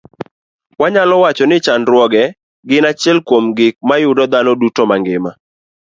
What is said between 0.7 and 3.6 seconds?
Wanyalo wacho ni chandruoge gin achiel kuom